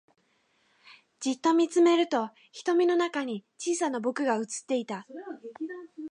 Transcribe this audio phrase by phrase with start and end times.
[1.19, 5.05] じっと見つめると瞳の中に小さな僕が映っていた